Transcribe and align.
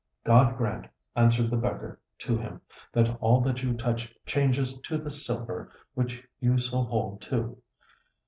'God 0.23 0.57
grant,' 0.57 0.87
answered 1.15 1.51
the 1.51 1.57
beggar 1.57 1.99
to 2.17 2.35
him, 2.35 2.59
'that 2.91 3.15
all 3.19 3.39
that 3.41 3.61
you 3.61 3.75
touch 3.75 4.11
changes 4.25 4.75
to 4.79 4.97
this 4.97 5.23
silver 5.23 5.71
which 5.93 6.27
you 6.39 6.57
so 6.57 6.81
hold 6.81 7.21
to.' 7.21 7.61